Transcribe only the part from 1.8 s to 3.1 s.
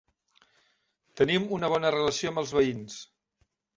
relació amb els veïns.